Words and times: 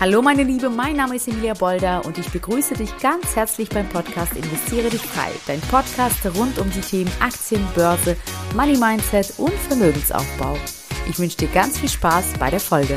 Hallo 0.00 0.22
meine 0.22 0.44
Liebe, 0.44 0.70
mein 0.70 0.96
Name 0.96 1.16
ist 1.16 1.28
Emilia 1.28 1.52
Bolder 1.52 2.02
und 2.06 2.16
ich 2.16 2.26
begrüße 2.30 2.72
dich 2.72 2.96
ganz 3.00 3.36
herzlich 3.36 3.68
beim 3.68 3.86
Podcast 3.86 4.34
Investiere 4.34 4.88
dich 4.88 5.02
frei, 5.02 5.30
dein 5.46 5.60
Podcast 5.60 6.24
rund 6.38 6.58
um 6.58 6.70
die 6.70 6.80
Themen 6.80 7.12
Aktien, 7.20 7.62
Börse, 7.74 8.16
Money 8.56 8.78
Mindset 8.78 9.34
und 9.36 9.52
Vermögensaufbau. 9.52 10.56
Ich 11.06 11.18
wünsche 11.18 11.36
dir 11.36 11.48
ganz 11.48 11.78
viel 11.78 11.90
Spaß 11.90 12.32
bei 12.38 12.48
der 12.48 12.60
Folge. 12.60 12.96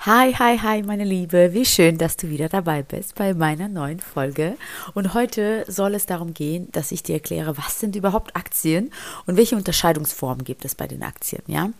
Hi, 0.00 0.34
hi, 0.34 0.58
hi, 0.58 0.82
meine 0.82 1.04
Liebe. 1.04 1.54
Wie 1.54 1.64
schön, 1.64 1.96
dass 1.96 2.18
du 2.18 2.28
wieder 2.28 2.50
dabei 2.50 2.82
bist 2.82 3.14
bei 3.14 3.32
meiner 3.32 3.68
neuen 3.68 4.00
Folge. 4.00 4.58
Und 4.92 5.14
heute 5.14 5.64
soll 5.68 5.94
es 5.94 6.04
darum 6.04 6.34
gehen, 6.34 6.68
dass 6.72 6.92
ich 6.92 7.02
dir 7.02 7.14
erkläre, 7.14 7.56
was 7.56 7.80
sind 7.80 7.96
überhaupt 7.96 8.36
Aktien 8.36 8.92
und 9.24 9.38
welche 9.38 9.56
Unterscheidungsformen 9.56 10.44
gibt 10.44 10.66
es 10.66 10.74
bei 10.74 10.86
den 10.86 11.02
Aktien, 11.02 11.42
ja? 11.46 11.70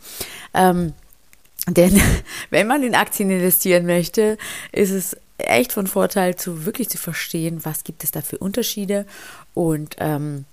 Ähm, 0.54 0.94
denn 1.70 2.00
wenn 2.50 2.66
man 2.66 2.82
in 2.82 2.94
Aktien 2.94 3.30
investieren 3.30 3.86
möchte, 3.86 4.38
ist 4.72 4.90
es 4.90 5.16
echt 5.38 5.72
von 5.72 5.86
Vorteil, 5.86 6.36
zu 6.36 6.66
wirklich 6.66 6.88
zu 6.88 6.98
verstehen, 6.98 7.64
was 7.64 7.84
gibt 7.84 8.04
es 8.04 8.10
da 8.10 8.22
für 8.22 8.38
Unterschiede 8.38 9.06
und 9.54 9.96
ähm, 9.98 10.44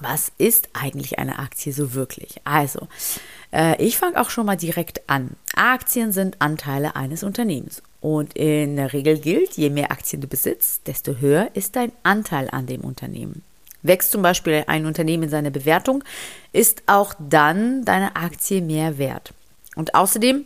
was 0.00 0.32
ist 0.36 0.68
eigentlich 0.72 1.18
eine 1.18 1.38
Aktie 1.38 1.72
so 1.72 1.94
wirklich? 1.94 2.40
Also, 2.44 2.88
äh, 3.52 3.80
ich 3.82 3.98
fange 3.98 4.20
auch 4.20 4.30
schon 4.30 4.46
mal 4.46 4.56
direkt 4.56 5.08
an. 5.08 5.30
Aktien 5.54 6.12
sind 6.12 6.40
Anteile 6.40 6.96
eines 6.96 7.22
Unternehmens. 7.22 7.82
Und 8.00 8.36
in 8.36 8.76
der 8.76 8.92
Regel 8.92 9.18
gilt, 9.18 9.56
je 9.56 9.70
mehr 9.70 9.90
Aktien 9.90 10.20
du 10.20 10.28
besitzt, 10.28 10.86
desto 10.86 11.16
höher 11.16 11.50
ist 11.54 11.76
dein 11.76 11.92
Anteil 12.02 12.48
an 12.50 12.66
dem 12.66 12.82
Unternehmen. 12.82 13.42
Wächst 13.82 14.10
zum 14.10 14.22
Beispiel 14.22 14.64
ein 14.66 14.86
Unternehmen 14.86 15.24
in 15.24 15.30
seiner 15.30 15.50
Bewertung, 15.50 16.02
ist 16.52 16.82
auch 16.86 17.14
dann 17.18 17.84
deine 17.84 18.16
Aktie 18.16 18.60
mehr 18.60 18.98
wert. 18.98 19.32
Und 19.76 19.94
außerdem 19.94 20.44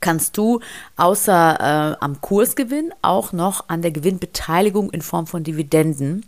kannst 0.00 0.36
du 0.36 0.60
außer 0.96 1.96
äh, 2.00 2.04
am 2.04 2.20
Kursgewinn 2.20 2.92
auch 3.02 3.32
noch 3.32 3.68
an 3.68 3.82
der 3.82 3.90
Gewinnbeteiligung 3.90 4.90
in 4.90 5.02
Form 5.02 5.26
von 5.26 5.44
Dividenden 5.44 6.24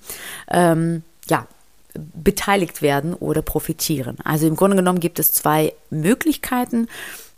ähm, 0.50 1.03
ja, 1.28 1.47
beteiligt 1.95 2.83
werden 2.83 3.14
oder 3.14 3.42
profitieren. 3.42 4.17
Also 4.25 4.47
im 4.47 4.56
Grunde 4.56 4.77
genommen 4.77 5.00
gibt 5.00 5.19
es 5.19 5.33
zwei 5.33 5.72
Möglichkeiten, 5.91 6.89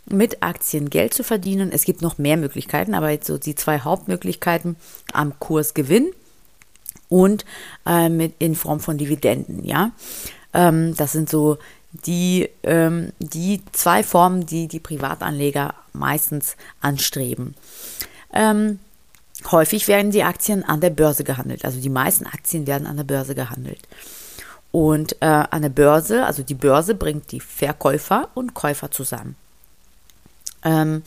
mit 0.05 0.43
Aktien 0.43 0.89
Geld 0.89 1.13
zu 1.13 1.23
verdienen. 1.23 1.71
Es 1.71 1.85
gibt 1.85 2.01
noch 2.01 2.17
mehr 2.17 2.37
Möglichkeiten, 2.37 2.93
aber 2.93 3.09
jetzt 3.09 3.27
so 3.27 3.37
die 3.37 3.55
zwei 3.55 3.79
Hauptmöglichkeiten 3.79 4.75
am 5.13 5.39
Kursgewinn 5.39 6.11
und 7.07 7.45
äh, 7.85 8.09
mit 8.09 8.33
in 8.39 8.55
Form 8.55 8.79
von 8.79 8.97
Dividenden. 8.97 9.63
Ja, 9.63 9.91
ähm, 10.53 10.93
das 10.95 11.13
sind 11.13 11.29
so 11.29 11.57
die, 11.93 12.49
ähm, 12.63 13.13
die 13.19 13.61
zwei 13.71 14.03
Formen, 14.03 14.45
die 14.45 14.67
die 14.67 14.79
Privatanleger 14.79 15.75
meistens 15.93 16.57
anstreben. 16.81 17.55
Ähm, 18.33 18.79
häufig 19.51 19.87
werden 19.87 20.11
die 20.11 20.23
Aktien 20.23 20.63
an 20.63 20.81
der 20.81 20.89
Börse 20.89 21.23
gehandelt. 21.23 21.65
Also 21.65 21.79
die 21.79 21.89
meisten 21.89 22.25
Aktien 22.25 22.67
werden 22.67 22.87
an 22.87 22.97
der 22.97 23.03
Börse 23.03 23.35
gehandelt. 23.35 23.87
Und 24.71 25.17
äh, 25.21 25.25
an 25.25 25.61
der 25.61 25.69
Börse, 25.69 26.25
also 26.25 26.41
die 26.41 26.55
Börse 26.55 26.95
bringt 26.95 27.31
die 27.31 27.39
Verkäufer 27.39 28.29
und 28.33 28.55
Käufer 28.55 28.89
zusammen. 28.89 29.35
Ähm, 30.63 31.03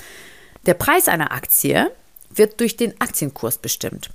der 0.67 0.75
Preis 0.75 1.09
einer 1.09 1.33
Aktie 1.33 1.91
wird 2.31 2.61
durch 2.61 2.77
den 2.77 3.01
Aktienkurs 3.01 3.59
bestimmt. 3.59 4.11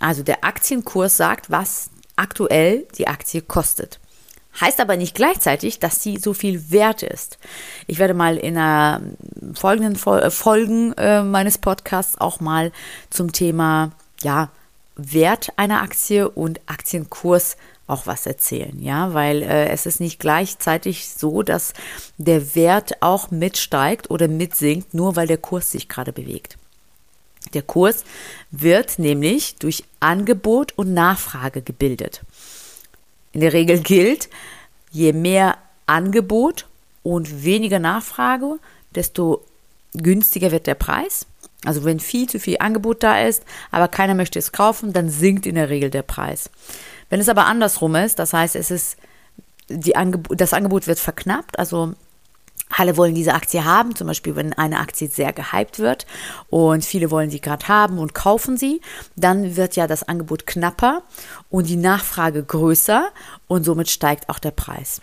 Also 0.00 0.24
der 0.24 0.44
Aktienkurs 0.44 1.16
sagt, 1.16 1.50
was 1.50 1.90
aktuell 2.16 2.86
die 2.98 3.06
Aktie 3.06 3.42
kostet. 3.42 4.00
Heißt 4.60 4.80
aber 4.80 4.96
nicht 4.96 5.14
gleichzeitig, 5.14 5.78
dass 5.78 6.02
sie 6.02 6.16
so 6.16 6.32
viel 6.32 6.70
wert 6.70 7.02
ist. 7.02 7.38
Ich 7.86 7.98
werde 7.98 8.14
mal 8.14 8.36
in 8.36 8.56
einer 8.56 9.02
folgenden 9.54 9.94
äh, 9.94 10.30
Folgen 10.30 10.92
äh, 10.94 11.22
meines 11.22 11.58
Podcasts 11.58 12.18
auch 12.18 12.40
mal 12.40 12.72
zum 13.10 13.32
Thema 13.32 13.92
ja, 14.22 14.50
Wert 14.96 15.52
einer 15.56 15.82
Aktie 15.82 16.28
und 16.28 16.60
Aktienkurs 16.66 17.56
auch 17.86 18.06
was 18.06 18.26
erzählen, 18.26 18.82
ja, 18.82 19.14
weil 19.14 19.42
äh, 19.42 19.68
es 19.68 19.86
ist 19.86 20.00
nicht 20.00 20.18
gleichzeitig 20.18 21.08
so, 21.08 21.42
dass 21.42 21.72
der 22.18 22.56
Wert 22.56 23.00
auch 23.00 23.30
mitsteigt 23.30 24.10
oder 24.10 24.26
mitsinkt, 24.26 24.92
nur 24.92 25.14
weil 25.14 25.28
der 25.28 25.38
Kurs 25.38 25.70
sich 25.70 25.88
gerade 25.88 26.12
bewegt. 26.12 26.56
Der 27.54 27.62
Kurs 27.62 28.04
wird 28.50 28.98
nämlich 28.98 29.56
durch 29.56 29.84
Angebot 30.00 30.72
und 30.76 30.94
Nachfrage 30.94 31.62
gebildet. 31.62 32.22
In 33.36 33.40
der 33.40 33.52
Regel 33.52 33.80
gilt, 33.80 34.30
je 34.90 35.12
mehr 35.12 35.58
Angebot 35.84 36.64
und 37.02 37.44
weniger 37.44 37.78
Nachfrage, 37.78 38.58
desto 38.94 39.44
günstiger 39.92 40.52
wird 40.52 40.66
der 40.66 40.74
Preis. 40.74 41.26
Also 41.62 41.84
wenn 41.84 42.00
viel 42.00 42.30
zu 42.30 42.40
viel 42.40 42.56
Angebot 42.60 43.02
da 43.02 43.20
ist, 43.20 43.42
aber 43.70 43.88
keiner 43.88 44.14
möchte 44.14 44.38
es 44.38 44.52
kaufen, 44.52 44.94
dann 44.94 45.10
sinkt 45.10 45.44
in 45.44 45.56
der 45.56 45.68
Regel 45.68 45.90
der 45.90 46.00
Preis. 46.00 46.48
Wenn 47.10 47.20
es 47.20 47.28
aber 47.28 47.44
andersrum 47.44 47.94
ist, 47.96 48.18
das 48.18 48.32
heißt, 48.32 48.56
es 48.56 48.70
ist 48.70 48.96
die 49.68 49.96
Angeb 49.96 50.28
das 50.30 50.54
Angebot 50.54 50.86
wird 50.86 50.98
verknappt, 50.98 51.58
also 51.58 51.92
alle 52.76 52.96
wollen 52.96 53.14
diese 53.14 53.34
Aktie 53.34 53.64
haben, 53.64 53.96
zum 53.96 54.06
Beispiel 54.06 54.36
wenn 54.36 54.52
eine 54.52 54.78
Aktie 54.78 55.08
sehr 55.08 55.32
gehypt 55.32 55.78
wird 55.78 56.06
und 56.50 56.84
viele 56.84 57.10
wollen 57.10 57.30
sie 57.30 57.40
gerade 57.40 57.68
haben 57.68 57.98
und 57.98 58.14
kaufen 58.14 58.56
sie, 58.56 58.80
dann 59.16 59.56
wird 59.56 59.76
ja 59.76 59.86
das 59.86 60.02
Angebot 60.02 60.46
knapper 60.46 61.02
und 61.50 61.68
die 61.68 61.76
Nachfrage 61.76 62.42
größer 62.42 63.08
und 63.48 63.64
somit 63.64 63.88
steigt 63.88 64.28
auch 64.28 64.38
der 64.38 64.50
Preis. 64.50 65.00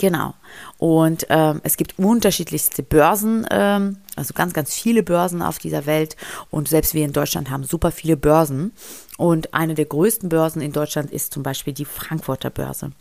Genau. 0.00 0.34
Und 0.78 1.26
ähm, 1.28 1.60
es 1.64 1.76
gibt 1.76 1.98
unterschiedlichste 1.98 2.84
Börsen, 2.84 3.46
ähm, 3.50 3.96
also 4.14 4.32
ganz, 4.32 4.52
ganz 4.52 4.72
viele 4.72 5.02
Börsen 5.02 5.42
auf 5.42 5.58
dieser 5.58 5.86
Welt. 5.86 6.16
Und 6.50 6.68
selbst 6.68 6.94
wir 6.94 7.04
in 7.04 7.12
Deutschland 7.12 7.50
haben 7.50 7.64
super 7.64 7.90
viele 7.90 8.16
Börsen. 8.16 8.72
Und 9.16 9.54
eine 9.54 9.74
der 9.74 9.86
größten 9.86 10.28
Börsen 10.28 10.62
in 10.62 10.70
Deutschland 10.72 11.10
ist 11.10 11.34
zum 11.34 11.42
Beispiel 11.42 11.72
die 11.72 11.84
Frankfurter 11.84 12.50
Börse. 12.50 12.92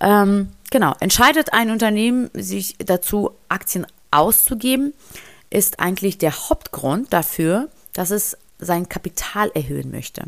Ähm, 0.00 0.48
genau, 0.70 0.94
entscheidet 1.00 1.52
ein 1.52 1.70
Unternehmen 1.70 2.30
sich 2.34 2.76
dazu, 2.78 3.32
Aktien 3.48 3.86
auszugeben, 4.10 4.94
ist 5.50 5.80
eigentlich 5.80 6.18
der 6.18 6.48
Hauptgrund 6.48 7.12
dafür, 7.12 7.68
dass 7.92 8.10
es 8.10 8.36
sein 8.58 8.88
Kapital 8.88 9.50
erhöhen 9.54 9.90
möchte. 9.90 10.24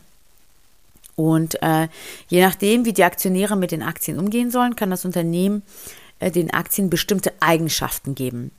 Und 1.16 1.62
äh, 1.62 1.88
je 2.28 2.43
nachdem, 2.43 2.84
wie 2.84 2.93
die 2.93 3.04
Aktionäre 3.04 3.56
mit 3.56 3.72
den 3.72 3.82
Aktien 3.82 4.19
umgehen 4.19 4.50
sollen, 4.50 4.77
kann 4.77 4.91
das 4.91 5.04
Unternehmen 5.04 5.62
äh, 6.19 6.31
den 6.31 6.53
Aktien 6.53 6.91
bestimmte 6.91 7.33
Eigenschaften 7.41 8.15
geben. 8.15 8.50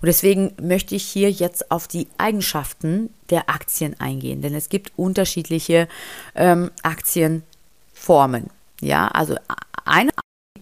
Und 0.00 0.06
deswegen 0.06 0.54
möchte 0.60 0.94
ich 0.94 1.04
hier 1.04 1.30
jetzt 1.30 1.70
auf 1.70 1.88
die 1.88 2.08
Eigenschaften 2.16 3.12
der 3.30 3.50
Aktien 3.50 3.98
eingehen, 4.00 4.42
denn 4.42 4.54
es 4.54 4.68
gibt 4.68 4.92
unterschiedliche 4.96 5.88
ähm, 6.34 6.70
Aktienformen. 6.82 8.50
Ja, 8.80 9.08
also 9.08 9.36
eine 9.84 10.10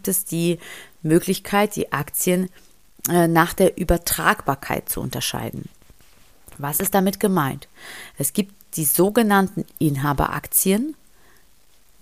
gibt 0.07 0.17
es 0.17 0.25
die 0.25 0.59
Möglichkeit, 1.03 1.75
die 1.75 1.93
Aktien 1.93 2.49
äh, 3.09 3.27
nach 3.27 3.55
der 3.55 3.77
Übertragbarkeit 3.77 4.89
zu 4.89 5.01
unterscheiden. 5.01 5.69
Was 6.59 6.79
ist 6.79 6.95
damit 6.95 7.19
gemeint? 7.19 7.67
Es 8.17 8.33
gibt 8.33 8.55
die 8.77 8.85
sogenannten 8.85 9.65
Inhaberaktien 9.79 10.95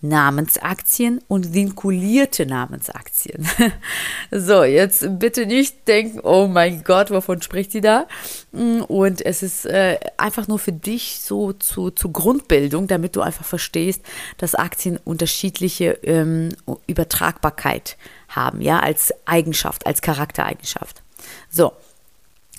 Namensaktien 0.04 1.20
und 1.28 1.54
vinkulierte 1.54 2.44
Namensaktien. 2.44 3.48
so, 4.30 4.62
jetzt 4.62 5.18
bitte 5.18 5.46
nicht 5.46 5.88
denken, 5.88 6.20
oh 6.22 6.46
mein 6.46 6.84
Gott, 6.84 7.10
wovon 7.10 7.40
spricht 7.40 7.72
sie 7.72 7.80
da? 7.80 8.06
Und 8.52 9.24
es 9.24 9.42
ist 9.42 9.64
äh, 9.64 9.98
einfach 10.18 10.46
nur 10.46 10.58
für 10.58 10.72
dich 10.72 11.20
so 11.20 11.54
zu, 11.54 11.90
zu 11.90 12.12
Grundbildung, 12.12 12.86
damit 12.86 13.16
du 13.16 13.22
einfach 13.22 13.46
verstehst, 13.46 14.02
dass 14.36 14.54
Aktien 14.54 14.98
unterschiedliche 15.02 15.98
ähm, 16.02 16.50
Übertragbarkeit 16.86 17.96
haben, 18.28 18.60
ja, 18.60 18.80
als 18.80 19.12
Eigenschaft, 19.24 19.86
als 19.86 20.02
Charaktereigenschaft. 20.02 21.02
So, 21.50 21.72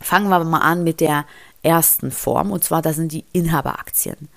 fangen 0.01 0.29
wir 0.29 0.43
mal 0.43 0.59
an 0.59 0.83
mit 0.83 0.99
der 0.99 1.25
ersten 1.61 2.09
Form, 2.09 2.51
und 2.51 2.63
zwar, 2.63 2.81
das 2.81 2.95
sind 2.95 3.11
die 3.11 3.25
Inhaberaktien. 3.33 4.29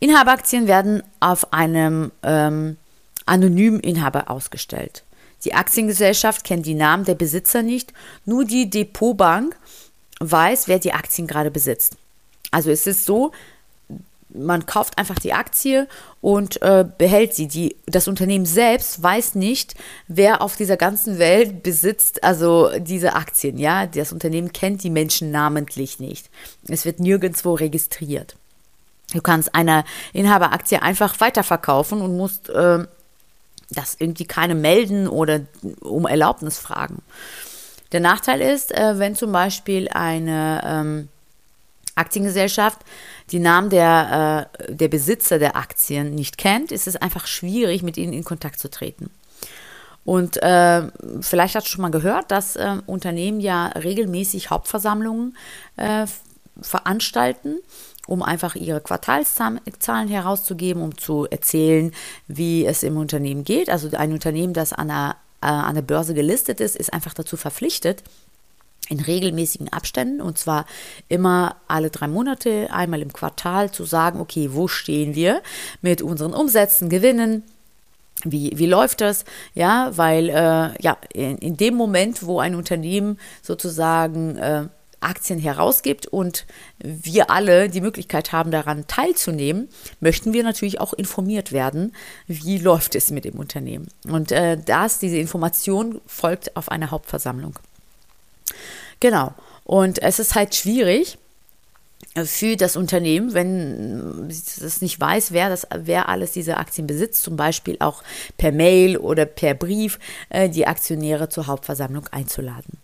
Inhaberaktien 0.00 0.66
werden 0.66 1.02
auf 1.20 1.52
einem 1.52 2.12
ähm, 2.22 2.76
anonymen 3.24 3.80
Inhaber 3.80 4.30
ausgestellt. 4.30 5.04
Die 5.44 5.54
Aktiengesellschaft 5.54 6.44
kennt 6.44 6.66
die 6.66 6.74
Namen 6.74 7.04
der 7.04 7.14
Besitzer 7.14 7.62
nicht, 7.62 7.92
nur 8.24 8.44
die 8.44 8.68
Depotbank 8.68 9.56
weiß, 10.20 10.68
wer 10.68 10.78
die 10.78 10.92
Aktien 10.92 11.26
gerade 11.26 11.50
besitzt. 11.50 11.96
Also 12.50 12.70
es 12.70 12.86
ist 12.86 13.04
so, 13.04 13.32
man 14.28 14.66
kauft 14.66 14.98
einfach 14.98 15.18
die 15.18 15.32
Aktie 15.32 15.88
und 16.20 16.60
äh, 16.62 16.84
behält 16.98 17.34
sie. 17.34 17.48
Die, 17.48 17.76
das 17.86 18.08
Unternehmen 18.08 18.46
selbst 18.46 19.02
weiß 19.02 19.34
nicht, 19.34 19.74
wer 20.08 20.42
auf 20.42 20.56
dieser 20.56 20.76
ganzen 20.76 21.18
Welt 21.18 21.62
besitzt, 21.62 22.22
also 22.24 22.70
diese 22.78 23.14
Aktien. 23.14 23.58
Ja, 23.58 23.86
das 23.86 24.12
Unternehmen 24.12 24.52
kennt 24.52 24.82
die 24.82 24.90
Menschen 24.90 25.30
namentlich 25.30 26.00
nicht. 26.00 26.30
Es 26.68 26.84
wird 26.84 27.00
nirgendwo 27.00 27.54
registriert. 27.54 28.36
Du 29.12 29.20
kannst 29.20 29.54
eine 29.54 29.84
Inhaberaktie 30.12 30.78
einfach 30.78 31.20
weiterverkaufen 31.20 32.00
und 32.00 32.16
musst 32.16 32.48
äh, 32.48 32.86
das 33.70 33.96
irgendwie 33.98 34.24
keine 34.24 34.54
melden 34.54 35.08
oder 35.08 35.40
um 35.80 36.06
Erlaubnis 36.06 36.58
fragen. 36.58 37.02
Der 37.92 38.00
Nachteil 38.00 38.40
ist, 38.40 38.72
äh, 38.72 38.98
wenn 38.98 39.14
zum 39.14 39.32
Beispiel 39.32 39.88
eine, 39.88 40.62
ähm, 40.64 41.08
Aktiengesellschaft 41.96 42.80
die 43.32 43.38
Namen 43.38 43.70
der, 43.70 44.50
äh, 44.58 44.72
der 44.72 44.88
Besitzer 44.88 45.38
der 45.38 45.56
Aktien 45.56 46.14
nicht 46.14 46.38
kennt, 46.38 46.70
ist 46.70 46.86
es 46.86 46.94
einfach 46.94 47.26
schwierig, 47.26 47.82
mit 47.82 47.96
ihnen 47.96 48.12
in 48.12 48.22
Kontakt 48.22 48.60
zu 48.60 48.70
treten. 48.70 49.10
Und 50.04 50.40
äh, 50.42 50.82
vielleicht 51.20 51.56
hast 51.56 51.66
du 51.66 51.70
schon 51.70 51.82
mal 51.82 51.90
gehört, 51.90 52.30
dass 52.30 52.54
äh, 52.54 52.76
Unternehmen 52.86 53.40
ja 53.40 53.68
regelmäßig 53.68 54.50
Hauptversammlungen 54.50 55.36
äh, 55.76 56.06
veranstalten, 56.60 57.58
um 58.06 58.22
einfach 58.22 58.54
ihre 58.54 58.80
Quartalszahlen 58.80 60.08
herauszugeben, 60.08 60.82
um 60.82 60.96
zu 60.96 61.26
erzählen, 61.26 61.92
wie 62.26 62.66
es 62.66 62.82
im 62.82 62.96
Unternehmen 62.96 63.44
geht. 63.44 63.70
Also 63.70 63.90
ein 63.96 64.12
Unternehmen, 64.12 64.52
das 64.52 64.72
an 64.72 64.88
der, 64.88 65.16
äh, 65.42 65.46
an 65.46 65.74
der 65.74 65.82
Börse 65.82 66.14
gelistet 66.14 66.60
ist, 66.60 66.76
ist 66.76 66.92
einfach 66.92 67.14
dazu 67.14 67.36
verpflichtet, 67.36 68.02
in 68.88 69.00
regelmäßigen 69.00 69.72
Abständen 69.72 70.20
und 70.20 70.38
zwar 70.38 70.64
immer 71.08 71.56
alle 71.66 71.90
drei 71.90 72.06
Monate, 72.06 72.68
einmal 72.70 73.02
im 73.02 73.12
Quartal 73.12 73.70
zu 73.72 73.84
sagen, 73.84 74.20
okay, 74.20 74.50
wo 74.52 74.68
stehen 74.68 75.14
wir 75.14 75.42
mit 75.82 76.02
unseren 76.02 76.34
Umsätzen, 76.34 76.88
Gewinnen, 76.88 77.42
wie, 78.24 78.52
wie 78.54 78.66
läuft 78.66 79.02
das? 79.02 79.24
Ja, 79.54 79.90
weil 79.96 80.30
äh, 80.30 80.82
ja, 80.82 80.96
in, 81.12 81.36
in, 81.38 81.56
dem 81.56 81.74
Moment, 81.74 82.24
wo 82.24 82.40
ein 82.40 82.54
Unternehmen 82.54 83.18
sozusagen 83.42 84.36
äh, 84.38 84.64
Aktien 85.00 85.38
herausgibt 85.38 86.06
und 86.06 86.46
wir 86.78 87.30
alle 87.30 87.68
die 87.68 87.80
Möglichkeit 87.80 88.32
haben, 88.32 88.50
daran 88.50 88.86
teilzunehmen, 88.86 89.68
möchten 90.00 90.32
wir 90.32 90.42
natürlich 90.42 90.80
auch 90.80 90.92
informiert 90.92 91.52
werden, 91.52 91.94
wie 92.26 92.58
läuft 92.58 92.94
es 92.94 93.10
mit 93.10 93.24
dem 93.24 93.38
Unternehmen. 93.38 93.88
Und 94.04 94.32
äh, 94.32 94.56
das, 94.56 94.98
diese 94.98 95.18
Information 95.18 96.00
folgt 96.06 96.56
auf 96.56 96.70
eine 96.70 96.90
Hauptversammlung. 96.90 97.58
Genau. 99.00 99.34
Und 99.64 100.00
es 100.02 100.18
ist 100.18 100.34
halt 100.34 100.54
schwierig 100.54 101.18
für 102.24 102.56
das 102.56 102.76
Unternehmen, 102.76 103.34
wenn 103.34 104.28
es 104.30 104.80
nicht 104.80 104.98
weiß, 104.98 105.32
wer, 105.32 105.48
das, 105.48 105.66
wer 105.74 106.08
alles 106.08 106.32
diese 106.32 106.56
Aktien 106.56 106.86
besitzt, 106.86 107.22
zum 107.22 107.36
Beispiel 107.36 107.76
auch 107.80 108.02
per 108.38 108.52
Mail 108.52 108.96
oder 108.96 109.26
per 109.26 109.54
Brief 109.54 109.98
äh, 110.30 110.48
die 110.48 110.66
Aktionäre 110.66 111.28
zur 111.28 111.46
Hauptversammlung 111.46 112.06
einzuladen. 112.10 112.78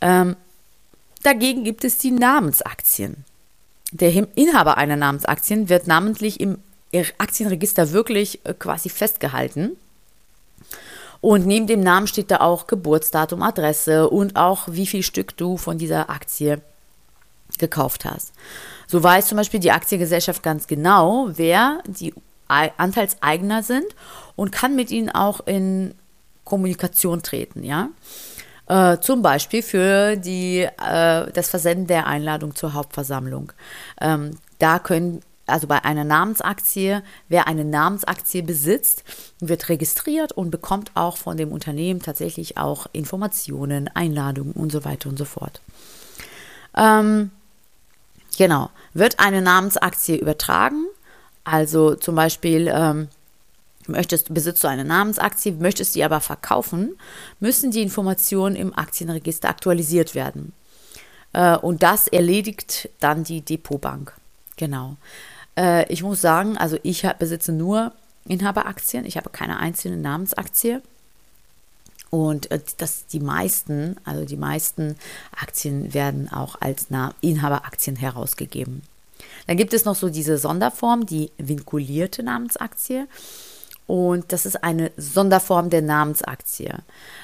Ähm, 0.00 0.36
dagegen 1.26 1.64
gibt 1.64 1.84
es 1.84 1.98
die 1.98 2.12
Namensaktien. 2.12 3.24
Der 3.92 4.12
Inhaber 4.36 4.76
einer 4.76 4.96
Namensaktien 4.96 5.68
wird 5.68 5.86
namentlich 5.86 6.40
im 6.40 6.58
Aktienregister 7.18 7.92
wirklich 7.92 8.40
äh, 8.44 8.54
quasi 8.54 8.88
festgehalten. 8.88 9.76
Und 11.20 11.46
neben 11.46 11.66
dem 11.66 11.80
Namen 11.80 12.06
steht 12.06 12.30
da 12.30 12.38
auch 12.40 12.66
Geburtsdatum, 12.66 13.42
Adresse 13.42 14.08
und 14.08 14.36
auch 14.36 14.68
wie 14.70 14.86
viel 14.86 15.02
Stück 15.02 15.36
du 15.36 15.56
von 15.56 15.78
dieser 15.78 16.08
Aktie 16.10 16.60
gekauft 17.58 18.04
hast. 18.04 18.32
So 18.86 19.02
weiß 19.02 19.26
zum 19.26 19.36
Beispiel 19.36 19.60
die 19.60 19.72
Aktiengesellschaft 19.72 20.42
ganz 20.42 20.66
genau, 20.66 21.28
wer 21.32 21.82
die 21.86 22.14
Anteilseigner 22.48 23.62
sind 23.62 23.86
und 24.36 24.52
kann 24.52 24.76
mit 24.76 24.90
ihnen 24.90 25.10
auch 25.10 25.40
in 25.46 25.94
Kommunikation 26.44 27.22
treten, 27.22 27.64
ja. 27.64 27.88
Äh, 28.68 28.98
zum 28.98 29.22
Beispiel 29.22 29.62
für 29.62 30.16
die, 30.16 30.62
äh, 30.62 31.32
das 31.32 31.48
Versenden 31.48 31.86
der 31.86 32.06
Einladung 32.06 32.54
zur 32.54 32.74
Hauptversammlung. 32.74 33.52
Ähm, 34.00 34.38
da 34.58 34.78
können 34.78 35.22
also 35.46 35.68
bei 35.68 35.84
einer 35.84 36.04
Namensaktie, 36.04 37.02
wer 37.28 37.46
eine 37.46 37.64
Namensaktie 37.64 38.42
besitzt, 38.42 39.04
wird 39.38 39.68
registriert 39.68 40.32
und 40.32 40.50
bekommt 40.50 40.90
auch 40.94 41.16
von 41.16 41.36
dem 41.36 41.52
Unternehmen 41.52 42.02
tatsächlich 42.02 42.58
auch 42.58 42.86
Informationen, 42.92 43.88
Einladungen 43.94 44.52
und 44.52 44.72
so 44.72 44.84
weiter 44.84 45.08
und 45.08 45.18
so 45.18 45.24
fort. 45.24 45.60
Ähm, 46.76 47.30
genau, 48.36 48.70
wird 48.92 49.20
eine 49.20 49.40
Namensaktie 49.40 50.16
übertragen, 50.16 50.84
also 51.44 51.94
zum 51.94 52.16
Beispiel 52.16 52.68
ähm, 52.74 53.08
möchtest, 53.88 54.32
besitzt 54.32 54.62
du 54.64 54.68
eine 54.68 54.84
Namensaktie, 54.84 55.52
möchtest 55.52 55.94
die 55.94 56.04
aber 56.04 56.20
verkaufen, 56.20 56.96
müssen 57.40 57.70
die 57.70 57.82
Informationen 57.82 58.56
im 58.56 58.76
Aktienregister 58.76 59.48
aktualisiert 59.48 60.14
werden. 60.14 60.52
Äh, 61.32 61.56
und 61.56 61.82
das 61.82 62.08
erledigt 62.08 62.88
dann 63.00 63.24
die 63.24 63.42
Depotbank. 63.42 64.12
Genau. 64.56 64.96
Äh, 65.56 65.90
ich 65.92 66.02
muss 66.02 66.20
sagen, 66.20 66.56
also 66.56 66.78
ich 66.82 67.06
besitze 67.18 67.52
nur 67.52 67.92
Inhaberaktien. 68.26 69.04
Ich 69.04 69.16
habe 69.16 69.30
keine 69.30 69.58
einzelne 69.58 69.96
Namensaktie. 69.96 70.82
Und 72.10 72.50
äh, 72.50 72.60
dass 72.78 73.06
die 73.06 73.20
meisten, 73.20 73.96
also 74.04 74.24
die 74.24 74.36
meisten 74.36 74.96
Aktien 75.36 75.92
werden 75.92 76.32
auch 76.32 76.56
als 76.60 76.86
Inhaberaktien 77.20 77.96
herausgegeben. 77.96 78.82
Dann 79.46 79.56
gibt 79.56 79.74
es 79.74 79.84
noch 79.84 79.94
so 79.94 80.08
diese 80.08 80.38
Sonderform, 80.38 81.06
die 81.06 81.30
vinkulierte 81.38 82.22
Namensaktie. 82.22 83.06
Und 83.86 84.32
das 84.32 84.46
ist 84.46 84.62
eine 84.64 84.90
Sonderform 84.96 85.70
der 85.70 85.82
Namensaktie. 85.82 86.74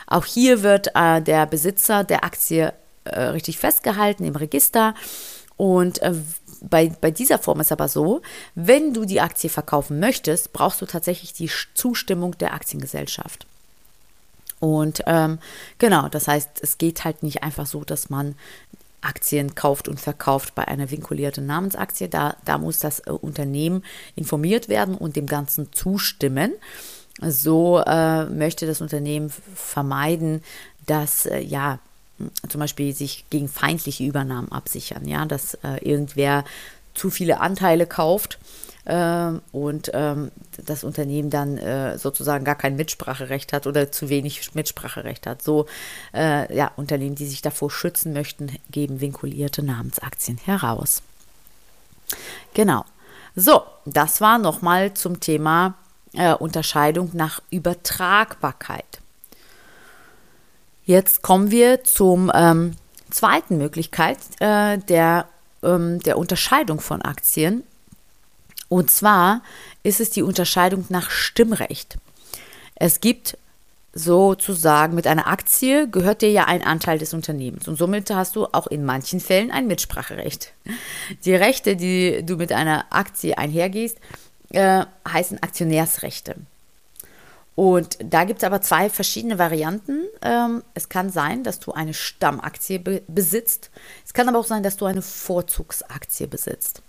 Auch 0.06 0.24
hier 0.24 0.62
wird 0.62 0.94
äh, 0.94 1.20
der 1.20 1.46
Besitzer 1.46 2.04
der 2.04 2.24
Aktie 2.24 2.72
äh, 3.04 3.20
richtig 3.20 3.58
festgehalten 3.58 4.24
im 4.24 4.36
Register. 4.36 4.94
Und 5.56 6.00
äh, 6.02 6.14
bei, 6.60 6.92
bei 7.00 7.10
dieser 7.10 7.38
Form 7.38 7.60
ist 7.60 7.72
aber 7.72 7.88
so, 7.88 8.22
wenn 8.54 8.94
du 8.94 9.04
die 9.04 9.20
Aktie 9.20 9.50
verkaufen 9.50 9.98
möchtest, 9.98 10.52
brauchst 10.52 10.80
du 10.80 10.86
tatsächlich 10.86 11.32
die 11.32 11.50
Zustimmung 11.74 12.38
der 12.38 12.54
Aktiengesellschaft. 12.54 13.46
Und 14.60 15.02
ähm, 15.06 15.40
genau, 15.78 16.08
das 16.08 16.28
heißt, 16.28 16.50
es 16.60 16.78
geht 16.78 17.02
halt 17.04 17.24
nicht 17.24 17.42
einfach 17.42 17.66
so, 17.66 17.82
dass 17.82 18.10
man 18.10 18.36
Aktien 19.02 19.54
kauft 19.54 19.88
und 19.88 20.00
verkauft 20.00 20.54
bei 20.54 20.66
einer 20.66 20.90
vinkulierten 20.90 21.46
Namensaktie. 21.46 22.08
Da, 22.08 22.36
da 22.44 22.58
muss 22.58 22.78
das 22.78 23.00
äh, 23.00 23.10
Unternehmen 23.10 23.84
informiert 24.16 24.68
werden 24.68 24.94
und 24.94 25.16
dem 25.16 25.26
Ganzen 25.26 25.72
zustimmen. 25.72 26.52
So 27.20 27.82
äh, 27.84 28.24
möchte 28.26 28.66
das 28.66 28.80
Unternehmen 28.80 29.30
vermeiden, 29.54 30.42
dass 30.86 31.26
äh, 31.26 31.40
ja 31.40 31.78
zum 32.48 32.60
Beispiel 32.60 32.94
sich 32.94 33.24
gegen 33.30 33.48
feindliche 33.48 34.04
Übernahmen 34.04 34.50
absichern, 34.52 35.06
ja, 35.08 35.26
dass 35.26 35.54
äh, 35.54 35.78
irgendwer 35.82 36.44
zu 36.94 37.10
viele 37.10 37.40
Anteile 37.40 37.86
kauft 37.86 38.38
und 38.84 39.90
ähm, 39.94 40.32
das 40.66 40.82
Unternehmen 40.82 41.30
dann 41.30 41.56
äh, 41.56 41.98
sozusagen 41.98 42.44
gar 42.44 42.56
kein 42.56 42.74
Mitspracherecht 42.74 43.52
hat 43.52 43.68
oder 43.68 43.92
zu 43.92 44.08
wenig 44.08 44.54
Mitspracherecht 44.54 45.26
hat. 45.26 45.40
So 45.42 45.66
äh, 46.12 46.52
ja, 46.54 46.72
Unternehmen, 46.74 47.14
die 47.14 47.26
sich 47.26 47.42
davor 47.42 47.70
schützen 47.70 48.12
möchten, 48.12 48.50
geben 48.70 49.00
vinkulierte 49.00 49.62
Namensaktien 49.62 50.38
heraus. 50.38 51.02
Genau. 52.54 52.84
So, 53.36 53.62
das 53.84 54.20
war 54.20 54.38
nochmal 54.38 54.94
zum 54.94 55.20
Thema 55.20 55.74
äh, 56.14 56.34
Unterscheidung 56.34 57.10
nach 57.12 57.40
Übertragbarkeit. 57.50 59.00
Jetzt 60.84 61.22
kommen 61.22 61.50
wir 61.50 61.84
zum 61.84 62.30
ähm, 62.34 62.76
zweiten 63.10 63.56
Möglichkeit 63.56 64.18
äh, 64.40 64.78
der, 64.78 65.26
ähm, 65.62 66.00
der 66.00 66.18
Unterscheidung 66.18 66.80
von 66.80 67.00
Aktien. 67.02 67.62
Und 68.72 68.90
zwar 68.90 69.42
ist 69.82 70.00
es 70.00 70.08
die 70.08 70.22
Unterscheidung 70.22 70.86
nach 70.88 71.10
Stimmrecht. 71.10 71.98
Es 72.74 73.00
gibt 73.00 73.36
sozusagen 73.92 74.94
mit 74.94 75.06
einer 75.06 75.26
Aktie 75.26 75.90
gehört 75.90 76.22
dir 76.22 76.30
ja 76.30 76.46
ein 76.46 76.64
Anteil 76.64 76.96
des 76.96 77.12
Unternehmens 77.12 77.68
und 77.68 77.76
somit 77.76 78.08
hast 78.08 78.34
du 78.34 78.46
auch 78.46 78.66
in 78.66 78.86
manchen 78.86 79.20
Fällen 79.20 79.50
ein 79.50 79.66
Mitspracherecht. 79.66 80.54
Die 81.26 81.34
Rechte, 81.34 81.76
die 81.76 82.24
du 82.24 82.36
mit 82.36 82.50
einer 82.50 82.86
Aktie 82.88 83.36
einhergehst, 83.36 83.98
äh, 84.52 84.86
heißen 85.06 85.42
Aktionärsrechte. 85.42 86.36
Und 87.54 87.98
da 88.02 88.24
gibt 88.24 88.42
es 88.42 88.46
aber 88.46 88.62
zwei 88.62 88.88
verschiedene 88.88 89.38
Varianten. 89.38 90.06
Ähm, 90.22 90.62
es 90.72 90.88
kann 90.88 91.10
sein, 91.10 91.44
dass 91.44 91.60
du 91.60 91.72
eine 91.72 91.92
Stammaktie 91.92 92.78
be 92.78 93.02
besitzt. 93.06 93.70
Es 94.06 94.14
kann 94.14 94.30
aber 94.30 94.38
auch 94.38 94.46
sein, 94.46 94.62
dass 94.62 94.78
du 94.78 94.86
eine 94.86 95.02
Vorzugsaktie 95.02 96.26
besitzt. 96.26 96.80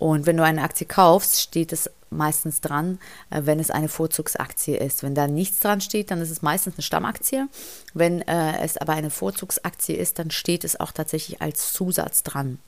Und 0.00 0.24
wenn 0.24 0.38
du 0.38 0.42
eine 0.42 0.62
Aktie 0.62 0.86
kaufst, 0.86 1.42
steht 1.42 1.74
es 1.74 1.90
meistens 2.08 2.62
dran, 2.62 2.98
äh, 3.28 3.42
wenn 3.44 3.60
es 3.60 3.70
eine 3.70 3.88
Vorzugsaktie 3.88 4.74
ist. 4.76 5.02
Wenn 5.02 5.14
da 5.14 5.28
nichts 5.28 5.60
dran 5.60 5.82
steht, 5.82 6.10
dann 6.10 6.22
ist 6.22 6.30
es 6.30 6.40
meistens 6.40 6.74
eine 6.74 6.82
Stammaktie. 6.82 7.46
Wenn 7.92 8.22
äh, 8.22 8.58
es 8.62 8.78
aber 8.78 8.94
eine 8.94 9.10
Vorzugsaktie 9.10 9.94
ist, 9.94 10.18
dann 10.18 10.30
steht 10.30 10.64
es 10.64 10.80
auch 10.80 10.92
tatsächlich 10.92 11.42
als 11.42 11.74
Zusatz 11.74 12.22
dran. 12.22 12.58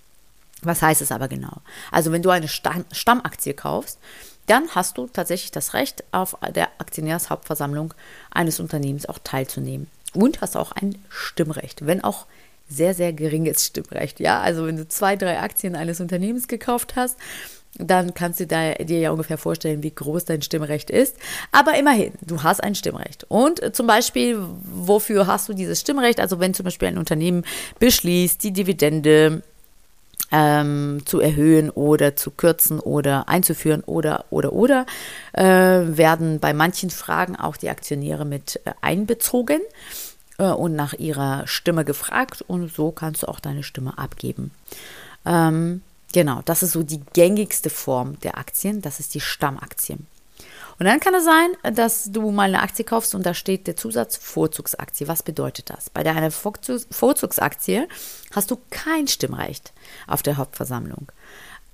Was 0.60 0.82
heißt 0.82 1.00
es 1.00 1.10
aber 1.10 1.26
genau? 1.26 1.56
Also 1.90 2.12
wenn 2.12 2.22
du 2.22 2.28
eine 2.28 2.48
Stammaktie 2.48 3.54
kaufst, 3.54 3.98
dann 4.46 4.68
hast 4.74 4.98
du 4.98 5.06
tatsächlich 5.06 5.52
das 5.52 5.72
Recht, 5.72 6.04
auf 6.12 6.36
der 6.54 6.68
Aktionärshauptversammlung 6.78 7.94
eines 8.30 8.60
Unternehmens 8.60 9.06
auch 9.06 9.18
teilzunehmen. 9.24 9.88
Und 10.12 10.42
hast 10.42 10.56
auch 10.58 10.72
ein 10.72 11.02
Stimmrecht, 11.08 11.86
wenn 11.86 12.04
auch 12.04 12.26
sehr, 12.72 12.94
sehr 12.94 13.12
geringes 13.12 13.66
Stimmrecht. 13.66 14.20
Ja, 14.20 14.40
also 14.40 14.66
wenn 14.66 14.76
du 14.76 14.88
zwei, 14.88 15.16
drei 15.16 15.38
Aktien 15.38 15.76
eines 15.76 16.00
Unternehmens 16.00 16.48
gekauft 16.48 16.94
hast, 16.96 17.16
dann 17.78 18.12
kannst 18.12 18.38
du 18.38 18.46
dir 18.46 18.98
ja 18.98 19.10
ungefähr 19.10 19.38
vorstellen, 19.38 19.82
wie 19.82 19.94
groß 19.94 20.26
dein 20.26 20.42
Stimmrecht 20.42 20.90
ist. 20.90 21.16
Aber 21.52 21.78
immerhin, 21.78 22.12
du 22.20 22.42
hast 22.42 22.62
ein 22.62 22.74
Stimmrecht. 22.74 23.24
Und 23.28 23.74
zum 23.74 23.86
Beispiel, 23.86 24.38
wofür 24.62 25.26
hast 25.26 25.48
du 25.48 25.54
dieses 25.54 25.80
Stimmrecht? 25.80 26.20
Also 26.20 26.38
wenn 26.38 26.52
zum 26.52 26.64
Beispiel 26.64 26.88
ein 26.88 26.98
Unternehmen 26.98 27.44
beschließt, 27.78 28.42
die 28.42 28.52
Dividende 28.52 29.42
ähm, 30.30 31.02
zu 31.04 31.20
erhöhen 31.20 31.70
oder 31.70 32.16
zu 32.16 32.30
kürzen 32.30 32.78
oder 32.80 33.28
einzuführen 33.28 33.82
oder 33.84 34.24
oder 34.30 34.52
oder 34.52 34.86
äh, 35.32 35.44
werden 35.44 36.40
bei 36.40 36.54
manchen 36.54 36.90
Fragen 36.90 37.36
auch 37.36 37.56
die 37.56 37.68
Aktionäre 37.68 38.24
mit 38.24 38.60
äh, 38.64 38.72
einbezogen 38.80 39.60
äh, 39.60 40.11
und 40.50 40.74
nach 40.74 40.94
ihrer 40.94 41.46
Stimme 41.46 41.84
gefragt 41.84 42.42
und 42.46 42.72
so 42.72 42.90
kannst 42.92 43.22
du 43.22 43.28
auch 43.28 43.40
deine 43.40 43.62
Stimme 43.62 43.98
abgeben. 43.98 44.50
Ähm, 45.24 45.82
genau, 46.12 46.42
das 46.44 46.62
ist 46.62 46.72
so 46.72 46.82
die 46.82 47.00
gängigste 47.12 47.70
Form 47.70 48.18
der 48.20 48.38
Aktien, 48.38 48.82
das 48.82 49.00
ist 49.00 49.14
die 49.14 49.20
Stammaktien. 49.20 50.06
Und 50.78 50.86
dann 50.86 51.00
kann 51.00 51.14
es 51.14 51.24
sein, 51.24 51.74
dass 51.74 52.10
du 52.10 52.30
mal 52.30 52.48
eine 52.48 52.62
Aktie 52.62 52.84
kaufst 52.84 53.14
und 53.14 53.24
da 53.24 53.34
steht 53.34 53.66
der 53.66 53.76
Zusatz 53.76 54.16
Vorzugsaktie. 54.16 55.06
Was 55.06 55.22
bedeutet 55.22 55.70
das? 55.70 55.90
Bei 55.90 56.02
deiner 56.02 56.30
Vorzugsaktie 56.30 57.86
hast 58.34 58.50
du 58.50 58.58
kein 58.70 59.06
Stimmrecht 59.06 59.72
auf 60.06 60.22
der 60.22 60.38
Hauptversammlung. 60.38 61.12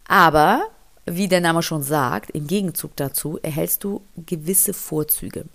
Aber, 0.08 0.66
wie 1.06 1.28
der 1.28 1.40
Name 1.40 1.62
schon 1.62 1.82
sagt, 1.82 2.30
im 2.32 2.46
Gegenzug 2.46 2.96
dazu 2.96 3.38
erhältst 3.42 3.84
du 3.84 4.02
gewisse 4.16 4.74
Vorzüge. 4.74 5.46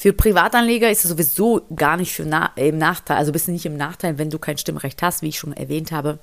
Für 0.00 0.12
Privatanleger 0.12 0.90
ist 0.90 1.04
es 1.04 1.10
sowieso 1.10 1.66
gar 1.74 1.96
nicht 1.96 2.14
für 2.14 2.24
na 2.24 2.52
im 2.54 2.78
Nachteil, 2.78 3.16
also 3.16 3.32
bist 3.32 3.48
du 3.48 3.52
nicht 3.52 3.66
im 3.66 3.76
Nachteil, 3.76 4.16
wenn 4.16 4.30
du 4.30 4.38
kein 4.38 4.56
Stimmrecht 4.56 5.02
hast, 5.02 5.22
wie 5.22 5.28
ich 5.28 5.38
schon 5.38 5.52
erwähnt 5.52 5.90
habe 5.92 6.20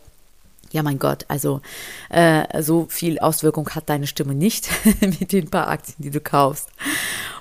ja 0.72 0.84
mein 0.84 1.00
Gott, 1.00 1.26
also 1.28 1.62
äh, 2.10 2.62
so 2.62 2.86
viel 2.90 3.18
Auswirkung 3.20 3.70
hat 3.70 3.90
deine 3.90 4.08
Stimme 4.08 4.36
nicht 4.36 4.70
mit 5.02 5.32
den 5.32 5.50
paar 5.50 5.70
Aktien, 5.70 5.96
die 6.00 6.12
du 6.12 6.20
kaufst. 6.20 6.70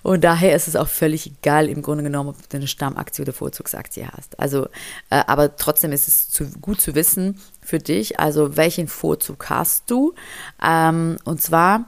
Und 0.02 0.22
daher 0.22 0.54
ist 0.54 0.68
es 0.68 0.76
auch 0.76 0.88
völlig 0.88 1.26
egal 1.26 1.68
im 1.68 1.82
Grunde 1.82 2.04
genommen, 2.04 2.30
ob 2.30 2.48
du 2.48 2.56
eine 2.56 2.66
Stammaktie 2.66 3.22
oder 3.22 3.32
Vorzugsaktie 3.32 4.06
hast. 4.06 4.38
Also, 4.38 4.66
äh, 5.10 5.22
aber 5.26 5.56
trotzdem 5.56 5.92
ist 5.92 6.08
es 6.08 6.30
zu, 6.30 6.46
gut 6.60 6.80
zu 6.80 6.94
wissen 6.94 7.40
für 7.62 7.78
dich, 7.78 8.20
also 8.20 8.56
welchen 8.56 8.86
Vorzug 8.86 9.48
hast 9.48 9.90
du. 9.90 10.14
Ähm, 10.62 11.16
und 11.24 11.42
zwar 11.42 11.86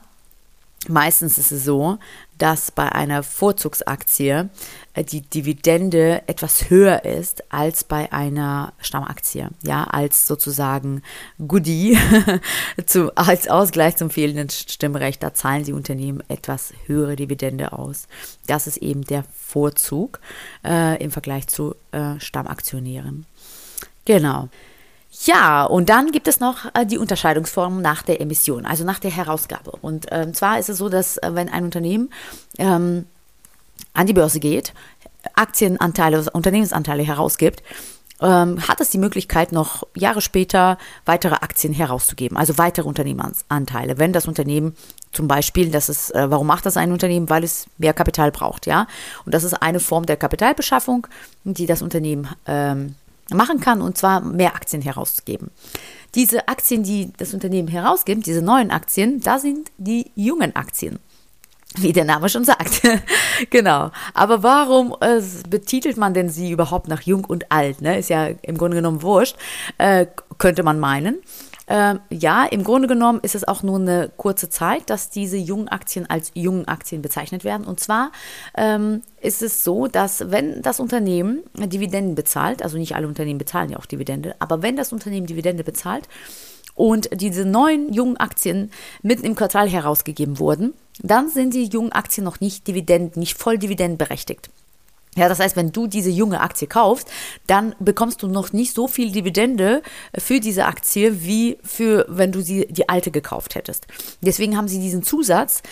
Meistens 0.89 1.37
ist 1.39 1.51
es 1.51 1.65
so, 1.65 1.99
dass 2.39 2.71
bei 2.71 2.91
einer 2.93 3.23
Vorzugsaktie 3.23 4.49
äh, 4.95 5.05
die 5.05 5.23
Dividende 5.23 6.23
etwas 6.27 6.71
höher 6.71 7.05
ist 7.05 7.53
als 7.53 7.85
bei 7.85 8.13
einer 8.13 8.73
Stammaktie, 8.79 9.49
ja, 9.63 9.85
als 9.85 10.27
sozusagen 10.27 11.03
Goodie, 11.47 11.99
zu, 12.87 13.15
als 13.17 13.49
Ausgleich 13.49 13.97
zum 13.97 14.11
fehlenden 14.11 14.51
Stimmrecht, 14.51 15.23
da 15.23 15.35
zahlen 15.35 15.65
die 15.65 15.73
Unternehmen 15.73 16.23
etwas 16.29 16.73
höhere 16.87 17.17
Dividende 17.17 17.73
aus. 17.73 18.09
Das 18.47 18.67
ist 18.67 18.79
eben 18.79 19.05
der 19.05 19.25
Vorzug 19.35 20.21
äh, 20.65 21.03
im 21.03 21.11
Vergleich 21.11 21.47
zu 21.49 21.75
äh, 21.93 22.19
Stammaktionären. 22.19 23.27
Genau. 24.05 24.49
Ja, 25.25 25.65
und 25.65 25.89
dann 25.89 26.13
gibt 26.13 26.29
es 26.29 26.41
noch 26.41 26.67
äh, 26.75 26.85
die 26.85 26.99
Unterscheidungsform 26.99 27.81
nach 27.81 28.03
der 28.03 28.21
Emission, 28.21 28.67
also 28.67 28.85
nach 28.85 28.99
der 28.99 29.11
Herausgabe. 29.11 29.73
Und 29.81 30.07
ähm, 30.11 30.35
zwar 30.35 30.59
ist 30.59 30.69
es 30.69 30.79
so, 30.79 30.89
dass 30.89 31.17
äh, 31.19 31.31
wenn 31.33 31.49
ein 31.49 31.65
Unternehmen 31.65 32.11
ähm, 32.59 33.07
an 33.95 34.07
die 34.07 34.13
Börse 34.13 34.41
geht, 34.41 34.75
Aktienanteile, 35.35 36.31
Unternehmensanteile 36.33 37.03
herausgibt, 37.03 37.63
ähm, 38.21 38.67
hat 38.67 38.81
es 38.81 38.91
die 38.91 38.99
Möglichkeit, 38.99 39.53
noch 39.53 39.87
Jahre 39.95 40.21
später 40.21 40.79
weitere 41.05 41.35
Aktien 41.35 41.73
herauszugeben, 41.73 42.37
also 42.37 42.57
weitere 42.59 42.89
Unternehmensanteile, 42.89 43.99
wenn 43.99 44.13
das 44.13 44.27
Unternehmen 44.27 44.75
zum 45.13 45.29
Beispiel, 45.29 45.71
das 45.71 45.89
ist, 45.89 46.15
äh, 46.15 46.31
warum 46.31 46.47
macht 46.47 46.67
das 46.67 46.77
ein 46.77 46.93
Unternehmen? 46.93 47.31
Weil 47.31 47.45
es 47.45 47.67
mehr 47.79 47.95
Kapital 47.95 48.31
braucht, 48.31 48.67
ja. 48.67 48.87
Und 49.25 49.35
das 49.35 49.45
ist 49.45 49.55
eine 49.55 49.81
Form 49.81 50.07
der 50.07 50.17
Kapitalbeschaffung, 50.17 51.07
die 51.45 51.67
das 51.67 51.83
Unternehmen 51.83 52.29
ähm, 52.47 52.97
machen 53.31 53.61
kann, 53.61 53.83
und 53.83 53.99
zwar 53.99 54.21
mehr 54.21 54.55
Aktien 54.55 54.83
herauszugeben. 54.83 55.51
Diese 56.15 56.49
Aktien, 56.49 56.83
die 56.83 57.13
das 57.17 57.35
Unternehmen 57.35 57.69
herausgibt, 57.69 58.27
diese 58.27 58.43
neuen 58.43 58.71
Aktien, 58.71 59.21
da 59.21 59.39
sind 59.39 59.71
die 59.79 60.11
jungen 60.15 60.55
Aktien. 60.57 60.99
Wie 61.79 61.93
der 61.93 62.05
Name 62.05 62.29
schon 62.29 62.45
sagt. 62.45 62.83
genau. 63.51 63.91
Aber 64.15 64.43
warum 64.43 64.97
äh, 65.01 65.21
betitelt 65.51 65.99
man 65.99 66.15
denn 66.15 66.31
sie 66.31 66.51
überhaupt 66.51 66.89
nach 66.89 67.03
jung 67.03 67.25
und 67.25 67.53
alt? 67.53 67.83
Ne? 67.83 67.99
Ist 67.99 68.09
ja 68.09 68.29
im 68.43 68.57
Grunde 68.57 68.77
genommen 68.77 69.03
wurscht, 69.03 69.37
äh, 69.77 70.07
könnte 70.39 70.63
man 70.63 70.81
meinen. 70.81 71.19
Ähm, 71.69 72.01
ja, 72.11 72.45
im 72.45 72.63
Grunde 72.63 72.87
genommen 72.87 73.21
ist 73.23 73.35
es 73.35 73.47
auch 73.47 73.63
nur 73.63 73.79
eine 73.79 74.11
kurze 74.17 74.49
Zeit, 74.49 74.89
dass 74.89 75.11
diese 75.11 75.37
jungen 75.37 75.69
Aktien 75.69 76.09
als 76.09 76.31
jungen 76.35 76.69
Aktien 76.69 77.03
bezeichnet 77.03 77.43
werden. 77.43 77.67
Und 77.67 77.81
zwar 77.81 78.13
ähm, 78.57 79.03
ist 79.21 79.43
es 79.43 79.65
so, 79.65 79.89
dass 79.89 80.31
wenn 80.31 80.63
das 80.63 80.79
Unternehmen 80.79 81.43
Dividenden 81.55 82.15
bezahlt, 82.15 82.63
also 82.63 82.79
nicht 82.79 82.95
alle 82.95 83.09
Unternehmen 83.09 83.39
bezahlen 83.39 83.71
ja 83.71 83.79
auch 83.79 83.87
Dividende, 83.87 84.37
aber 84.39 84.63
wenn 84.63 84.77
das 84.77 84.93
Unternehmen 84.93 85.27
Dividende 85.27 85.65
bezahlt 85.65 86.09
und 86.75 87.09
diese 87.13 87.45
neuen 87.45 87.93
jungen 87.93 88.17
Aktien 88.17 88.71
mitten 89.03 89.25
im 89.25 89.35
Quartal 89.35 89.69
herausgegeben 89.69 90.39
wurden, 90.39 90.73
dann 91.03 91.29
sind 91.31 91.55
die 91.55 91.65
jungen 91.65 91.93
Aktien 91.93 92.25
noch 92.25 92.41
nicht 92.41 92.69
Dividenden, 92.69 93.19
nicht 93.19 93.37
voll 93.37 93.59
dividendenberechtigt. 93.59 94.51
Ja, 95.17 95.29
das 95.29 95.41
heißt, 95.41 95.57
wenn 95.57 95.73
du 95.73 95.87
diese 95.87 96.11
junge 96.11 96.41
Aktie 96.41 96.69
kaufst, 96.69 97.11
dann 97.47 97.75
bekommst 97.81 98.23
du 98.23 98.29
noch 98.29 98.53
nicht 98.53 98.75
so 98.75 98.87
viel 98.87 99.11
Dividende 99.11 99.83
für 100.17 100.41
diese 100.41 100.67
Aktie, 100.67 101.25
wie 101.25 101.59
für, 101.63 102.05
wenn 102.09 102.33
du 102.33 102.43
sie, 102.43 102.67
die 102.69 102.89
alte 102.89 103.11
gekauft 103.11 103.55
hättest. 103.55 103.87
Deswegen 104.21 104.57
haben 104.57 104.69
sie 104.69 104.79
diesen 104.79 105.03
Zusatz, 105.03 105.63